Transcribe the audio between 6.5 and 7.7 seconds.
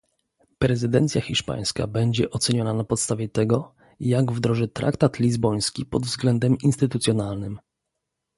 instytucjonalnym